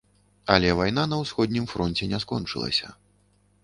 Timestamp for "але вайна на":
0.53-1.21